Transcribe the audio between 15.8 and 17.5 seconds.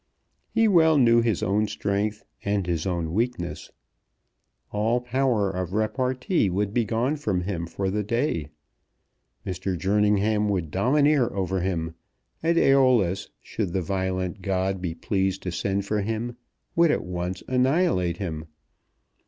for him, would at once